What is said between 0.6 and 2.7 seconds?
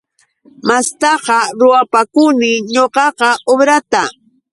Mastaqa ruwapakuni